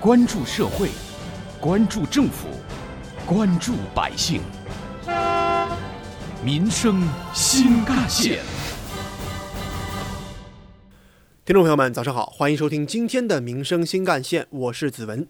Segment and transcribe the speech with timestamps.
[0.00, 0.90] 关注社会，
[1.60, 2.46] 关注政府，
[3.26, 4.40] 关注百姓，
[6.40, 7.02] 民生
[7.34, 8.38] 新干线。
[11.44, 15.26] 听众朋友们，早上好，欢迎收听今天的《民生新干线》，我是子文。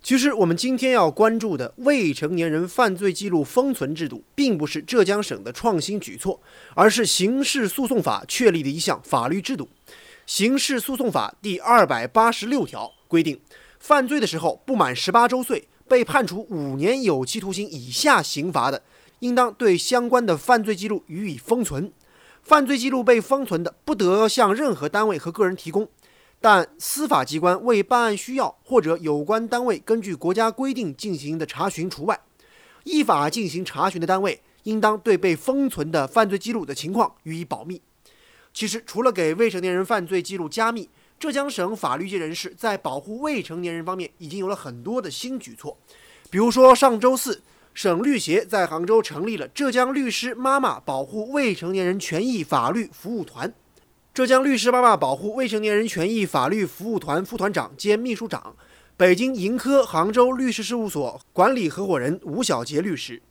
[0.00, 6.40] 其实，我们今天要关注的未成年人犯罪记录封存制度，并不是浙江省的创新举措，
[6.76, 9.68] 而是刑事诉讼法确立的一项法律制度。
[10.26, 13.40] 刑事诉讼法第二百八十六条规定，
[13.82, 18.80] 犯罪的时候不满十八周岁，被判处五年有期徒刑以下刑罚的，
[19.18, 21.92] 应当对相关的犯罪记录予以封存。
[22.44, 25.88] 犯罪记录被封存的，不得向任何单位和个人提供。
[26.40, 32.20] 但司法机关为办案需要，或者有关单位根据国家规定进行的查询除外，
[32.84, 37.82] 依法进行查询的单位，应当对被封存的犯罪记录的情况予以保密。
[38.54, 40.88] 其实，除了给未成年人犯罪记录加密，
[41.22, 45.78] 浙江省法律界人士在保护未成年人方面已经有了很多的新举措。
[46.30, 47.40] 比如说，上周四，
[47.72, 53.54] 省律协在杭州成立了浙江律师妈妈保护未成年人权益法律服务团。
[54.12, 58.56] 浙江律师妈妈保护未成年人权益法律服务团副团长兼秘书长，
[58.96, 63.22] 北京盈科杭州律师事务所管理合伙人吴小杰律师。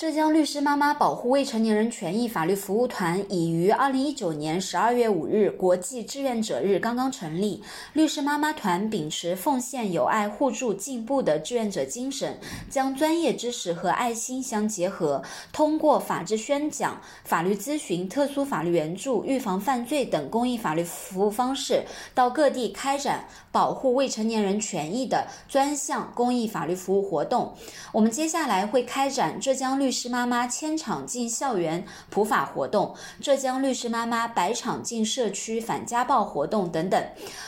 [0.00, 7.62] 浙江律师妈妈保护未成年人权益法律服务团已于二零一九年十二月五日国际志愿者日刚刚成立。
[7.92, 12.38] 律师妈妈团秉持奉献、友爱、互助、进步的志愿者精神，
[12.70, 21.84] 将专业知识和爱心相结合，通过法治宣讲、法律咨询、特殊法律援助、预防犯罪等公益法律服务方式，
[22.14, 27.52] 到各地开展保护未成年人权益的专项公益法律服务活动。
[27.92, 29.89] 我们接下来会开展浙江律。
[29.90, 37.04] 律师妈妈千场进校园普法活动，浙江律师妈妈百场进社区反家暴活动等等。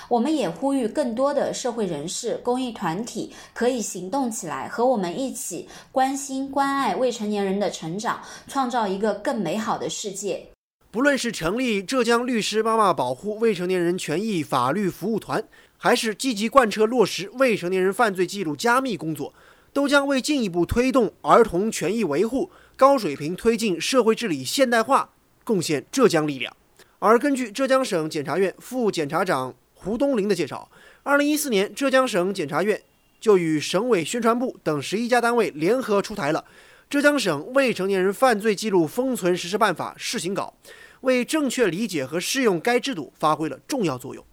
[0.09, 10.49] 我们也呼吁更多的社会人士、公益团体可以行动起来，和我们一起关心关爱未成年人的成长，创造一个更美好的世界。
[10.91, 15.45] 不论是成立浙江律师妈妈保护未成年人权益法律服务团，
[15.79, 19.33] 还是积极贯彻落实未成年人犯罪记录加密工作。
[19.73, 25.11] 都将为进一步推动儿童权益维护、高水平推进社会治理现代化
[25.45, 26.55] 贡献浙江力量。
[26.99, 30.71] 而根据浙江省检察院副检察长胡东林的介绍，
[31.03, 32.81] 二零一四年，浙江省检察院
[33.19, 36.45] 就与省委宣传部等十一家单位联合出台了
[36.91, 40.55] 《浙江省未成年人犯罪记录封存实施办法（试行稿）》，
[41.01, 44.25] 为正确理解和适用该制度发挥了重要作用。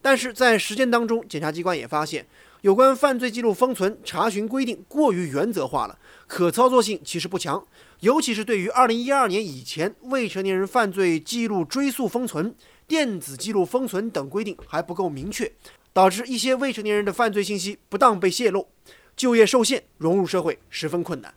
[0.00, 2.26] 但是在实践当中，检察机关也发现。
[2.66, 5.96] 有关犯罪记录封存查询规定过于原则化了，
[6.26, 7.64] 可操作性其实不强，
[8.00, 12.52] 尤其是对于二零一二年以前未成年人犯罪记录追溯封存、
[12.88, 15.52] 电子记录封存等规定还不够明确，
[15.92, 18.66] 导致一些未成年人的犯罪信息不当被泄露，
[19.14, 21.32] 就业受限，融入社会十分困难。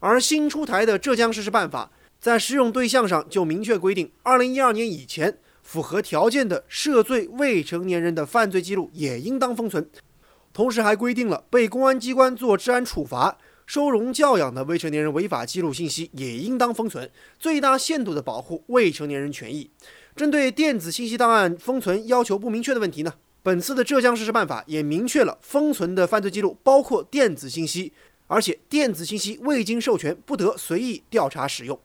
[0.00, 9.88] 而新出台的浙江实施办法，在适用对象上就明确规定，二零一二年以前符合条件的涉罪未成年人的犯罪记录也应当封存。
[10.52, 19.70] 同时还规定了被公安机关做治安处罚、收容教养的未成年人违法记录信息也应当封存，最大限度地保护未成年人权益。
[20.14, 27.94] 针对电子信息档案封存要求不明确的问题呢，本次的浙江实施办法也明确了封存的犯罪记录包括电子信息，
[28.26, 31.80] 而且电子信息未经授权不得随意调查使用。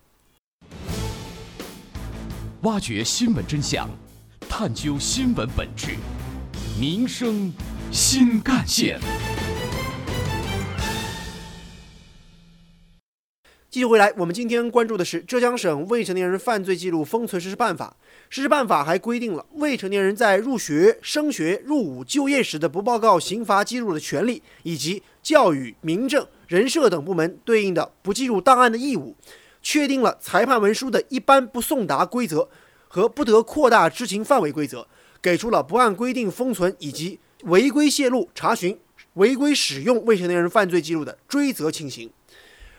[2.64, 3.90] 挖掘新闻真相，
[4.50, 5.96] 探究新闻本质，
[6.78, 7.54] 民生。
[7.92, 9.00] 新干线。
[13.70, 17.96] 继续回来，我们今天关注的是浙江省未成年人犯罪记录封存实施办法。
[18.30, 29.16] 实施办法还规定了未成年人在入学、升学、入伍、就业时的不报告刑罚记录的权利，以及教育、民政、人社等部门对应的不计入档案的义务。
[29.62, 32.50] 确定了裁判文书的一般不送达规则
[32.88, 34.88] 和不得扩大知情范围规则，
[35.22, 37.20] 给出了不按规定封存以及。
[37.44, 38.78] 违规泄露、查询、
[39.14, 42.12] 违规使用未成年人犯罪记录的追责情形，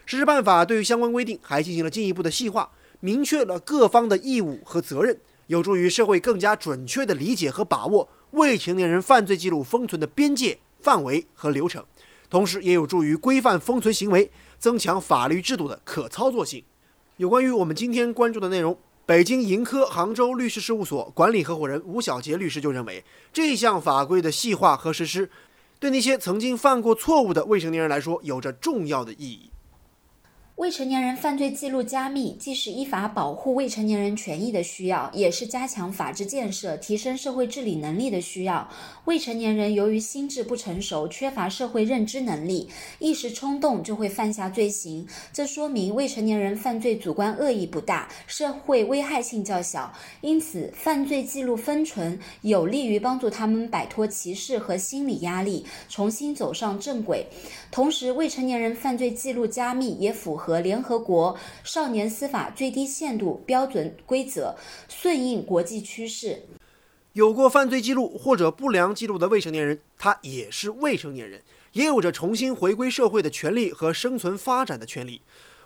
[0.05, 2.70] 实施办法对于相关规定还进行了进一步的细化，
[3.00, 5.16] 明确了各方的义务和责任，
[5.46, 11.84] 有助于社会更加准确地理解和把握未成年人犯罪记录封存的边界、范围和流程，
[12.28, 16.64] 同时也有助于规范封存行为，增强法律制度的可操作性。
[17.16, 18.78] 有关于我们今天关注的内容。
[19.08, 23.02] 北京盈科杭州律师事务所管理合伙人吴小杰律师就认为，
[23.32, 25.31] 这项法规的细化和实施，
[25.81, 29.50] 对那些曾经犯过错误的未成年人来说，有着重要的意义。
[30.58, 38.69] 未成年人犯罪记录加密，既是依法保护未成年人权益的需要，也是加强法治建设、提升社会治理能力的需要。
[39.05, 42.69] 未成年人由于心智不成熟，缺乏社会认知能力，
[42.99, 45.06] 一时冲动就会犯下罪行。
[45.32, 49.93] 这说明未成年人犯罪主观恶意不大，社会危害性较小。
[50.22, 57.25] 因此，犯罪记录封存有利于帮助他们摆脱歧视和心理压力，重新走上正轨。
[57.70, 60.47] 同时，未成年人犯罪记录加密也符合。
[60.48, 64.56] 和联合国少年司法最低限度标准规则，
[64.88, 66.46] 顺应国际趋势。
[67.12, 71.42] 有过犯罪记录或者不良记录的未成年人，他也是未成年人，
[71.72, 75.20] 也有着重新回归社会的权利和生存发展的权利。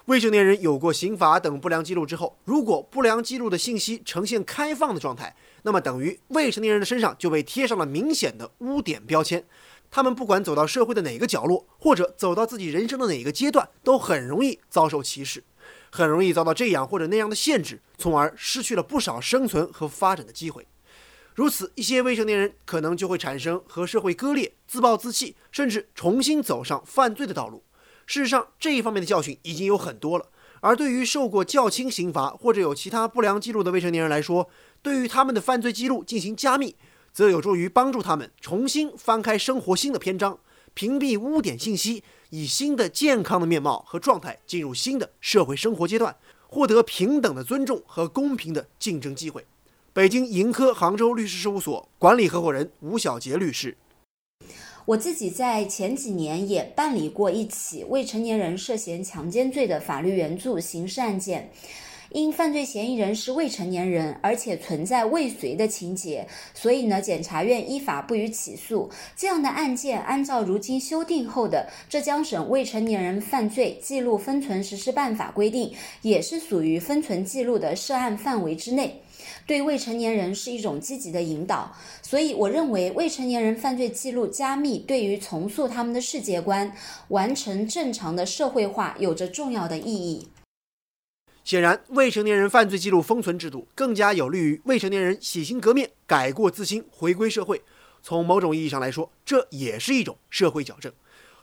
[0.06, 9.44] 未成年人有过刑法等不良记录之后，如果不良记录的信息呈现开放的状态，那么等于未成年人的身上就被贴上了明显的污点标签。
[9.92, 15.44] 他们不管走到社会的哪个角落，或者走到自己人生的哪个阶段，都很容易遭受歧视，
[15.90, 20.66] 很容易遭到这样或者那样的限制，从而失去了不少生存和发展的机会。
[21.34, 27.62] 如此，一些未成年人可能就会产生和社会割裂、自暴自弃，甚至重新走上犯罪的道路。
[28.06, 30.30] 事实上，这一方面的教训已经有很多了。
[30.60, 34.48] 而对于受过较轻刑罚或者有其他不良记录的未成年人来说，
[34.80, 36.76] 对于他们的犯罪记录进行加密。
[37.12, 40.38] 则有助于帮助他们重新翻开生活新的篇章，
[40.72, 46.16] 屏蔽污点信息，以新的健康的面貌和状态进入新的社会生活阶段，
[46.48, 49.44] 获得平等的尊重和公平的竞争机会。
[49.92, 53.76] 北京盈科杭州律师事务所管理合伙人吴小杰律师，
[54.86, 61.52] 我自己在前几年也办理过一起未成年人涉嫌强奸罪的法律援助刑事案件。
[62.14, 68.90] 因犯罪嫌疑人是未成年人，而且存在未遂的情节，所以呢，检察院依法不予起诉。
[69.16, 75.72] 这样的案件，按照如今修订后的浙江省未成年人犯罪记录封存实施办法规定，
[76.02, 79.00] 也是属于封存记录的涉案范围之内，
[79.46, 81.74] 对未成年人是一种积极的引导。
[82.02, 86.70] 所以，我认为未成年人犯罪记录加密，对于重塑他们的世界观、
[87.08, 90.28] 完成正常的社会化，有着重要的意义。
[91.44, 97.60] 显然，未成年人犯罪记录封存制度更加有利于未成年人洗心革面、改过自新、回归社会。
[98.00, 100.92] 从某种意义上来说，这也是一种社会矫正。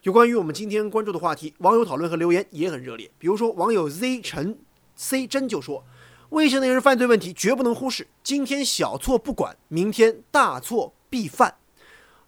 [0.04, 3.12] 有关于我们今天关注的话题，网友讨论和留言也很热烈。
[3.19, 4.57] 比如说，网友 Z 陈
[4.96, 5.84] C 真就说
[6.31, 11.56] ：“未成年人犯罪问题绝不能忽视，今天小错不管，明天大错必犯。”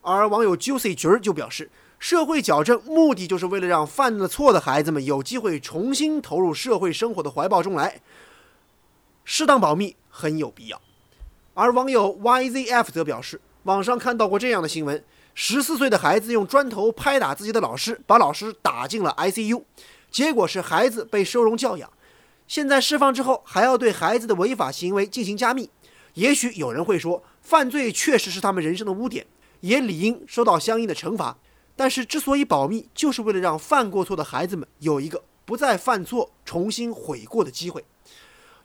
[0.02, 1.70] 而网友 Juicy 菊儿就表示。
[2.02, 8.02] 社会矫正目的就是为了让犯了错的孩子们有机会重新投入社会生活的怀抱中来，
[9.24, 10.82] 适当保密很有必要。
[11.54, 15.04] 而网友 YZF 则表示，网上看到过这样的新闻：
[15.36, 19.62] 十四岁的孩子用砖头拍打自己的老师，把老师打进了 ICU，
[20.10, 21.88] 结果是孩子被收容教养。
[22.48, 25.70] 现在释放之后，还要对孩子的违法行为进行加密。
[26.16, 29.28] 也许有人会说，犯罪确实是他们人生的污点，
[29.60, 31.38] 也理应受到相应的惩罚。
[31.82, 37.84] 但是，之所以保密，就是为了让犯过错的孩子们有一个不再犯错、重新悔过的机会。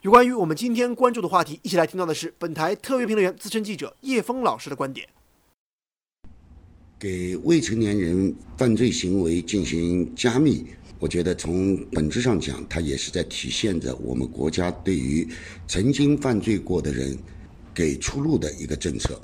[0.03, 5.09] 有关于我们今天关注的话题，一起来听到的是本台特约评论员、资深记者叶峰老师的观点。
[6.99, 10.67] 给未成年人犯罪行为进行加密，
[10.99, 15.27] 我觉得从本质上讲，它也是在体现着我们国家对于
[15.67, 17.17] 曾经犯罪过的人
[17.73, 19.19] 给出路的一个政策，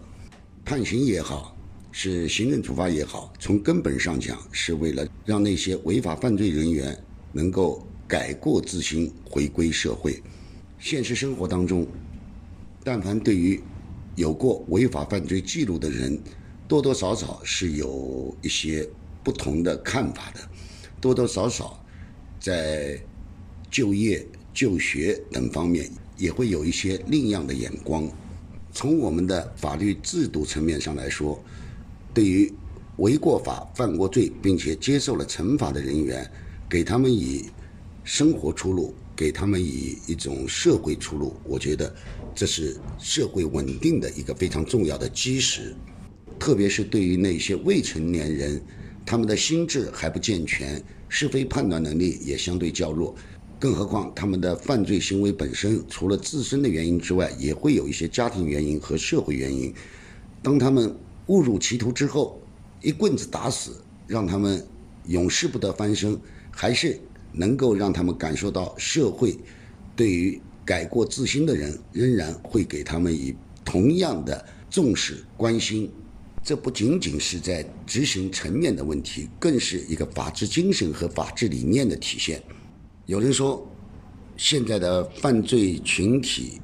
[0.65, 1.55] 判刑也好。
[1.95, 6.97] 是行政处罚也好，从根本上讲，是为了让那些违法犯罪人员
[7.31, 10.19] 能够改过自新，回归社会。
[10.79, 11.87] 现实生活当中，
[12.83, 13.61] 但凡对于
[14.15, 16.19] 有过违法犯罪记录的人，
[16.67, 18.89] 多多少少是有一些
[19.23, 20.41] 不同的看法的，
[20.99, 21.79] 多多少少
[22.39, 22.99] 在
[23.69, 28.09] 就业、就学等方面也会有一些另样的眼光。
[28.71, 31.39] 从我们的法律制度层面上来说，
[32.13, 32.53] 对于
[32.97, 36.29] 违过法、犯过罪并且接受了惩罚的人员，
[36.69, 37.45] 给他们以
[38.03, 41.93] 生活出路，给他们以一种社会出路，我觉得
[42.35, 45.75] 这是社会稳定的一个非常重要的基石。
[46.39, 48.61] 特别是对于那些未成年人，
[49.05, 53.15] 他们的心智还不健全，是非判断能力也相对较弱，
[53.59, 59.73] 更何况他们的犯罪行为本身，除了自身的原因之外，也会有一些家庭原因和社会原因。
[60.41, 60.93] 当他们
[61.27, 62.41] 误入歧途之后，
[62.81, 64.65] 一棍子打死，让他们
[65.07, 66.19] 永世不得翻身，
[66.51, 66.99] 还是
[67.31, 69.37] 能够让他们感受到社会
[69.95, 75.91] 对于改过自新的人仍然会给他们以同样的重视关心。
[76.43, 82.41] 这不仅仅是在执行层面的问题，更是一个法治精神和法治理念的体现。
[83.05, 83.65] 有人说，
[84.37, 86.61] 现在的犯罪群体，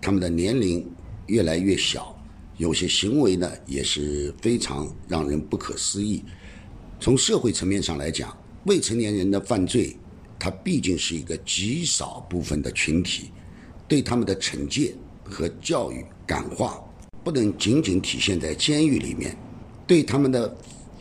[0.00, 0.88] 他们的年龄
[1.26, 2.16] 越来越小，
[2.58, 6.22] 有些行为呢也是非常让人不可思议。
[7.00, 9.96] 从社会层面上来讲，未成年人的犯罪，
[10.38, 13.30] 它毕竟是一个极少部分的群体，
[13.86, 14.92] 对他们的惩戒
[15.24, 16.82] 和教育感化，
[17.22, 19.36] 不能仅仅体现在监狱里面，
[19.86, 20.54] 对他们的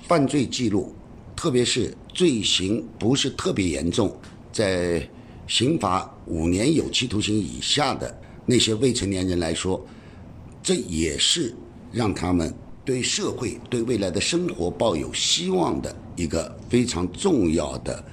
[0.07, 0.93] 犯罪记录，
[1.35, 4.15] 特别是罪行不是特别严重，
[4.53, 5.09] 在
[5.47, 9.83] 刑罚五年有期徒刑以下的那些未成年人来说，
[10.67, 11.55] 这也是
[11.93, 12.53] 让他们。
[12.83, 18.03] 对社会、对未来的生活抱有希望的一个非常重要的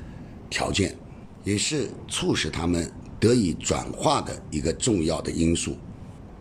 [0.51, 0.97] 条件，
[1.45, 5.77] 也是促使他们得以转化的一个重要的因素。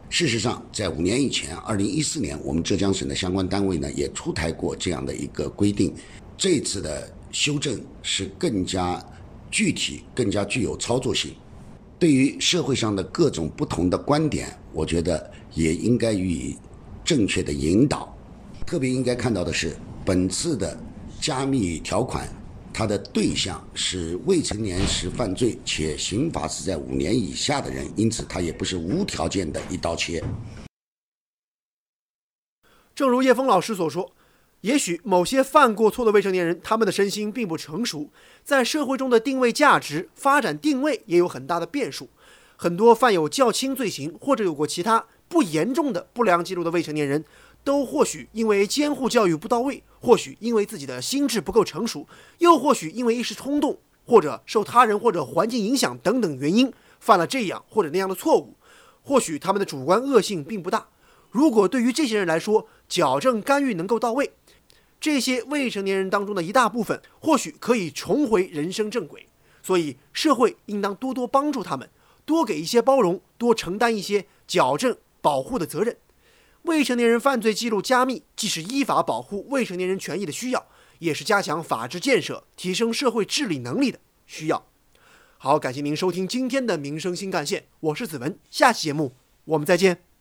[0.10, 5.93] 事实上，在五年以前，二零一四年，我们浙江省的相关单位呢也出台过这样的一个规定。
[6.38, 9.03] 这次的修正是更加
[9.50, 11.34] 具体、更加具有操作性。
[12.00, 16.57] 对于社会上的各种不同的观点，我觉得也应该予以
[17.03, 18.15] 正确的引导。
[18.65, 20.77] 特别应该看到的是，本次的
[21.19, 22.27] 加密条款，
[22.74, 30.24] 它的对象是未成年时犯罪且刑罚是在五年以下的人，因此它也不是无条件的一刀切。
[32.95, 34.12] 正如叶峰老师所说，
[34.62, 38.10] 也许某些犯过错的未成年人，他们的身心并不成熟，
[38.43, 42.10] 在社会中的定位价值、发展定位也有很大的变数。
[42.55, 47.25] 很多犯有较轻罪行或者有过其他不严重的不良记录的未成年人。
[47.63, 52.06] 都或许因为监护教育不到位，或许因为自己的心智不够成熟，
[52.38, 58.54] 又或许因为一时冲动，或者受他人或者环境影响等等原因，犯了这样或者那样的错误。
[59.02, 60.88] 或许他们的主观恶性并不大。
[61.32, 64.34] 如果对于这些人来说，矫正干预能够到位，
[65.00, 69.25] 这些未成年人当中的一大部分，或许可以重回人生正轨。
[69.63, 71.90] 所以，社会应当多多帮助他们，
[72.25, 75.98] 多给一些包容，多承担一些矫正保护的责任。
[76.63, 80.68] 未成年人犯罪记录加密，既是依法保护未成年人权益的需要，
[81.00, 84.65] 也是加强法治建设、提升社会治理能力的需要。
[85.38, 89.13] 好，感谢您收听今天的《民生新干线》，我是子文，下期节目
[89.46, 90.12] 我们再见。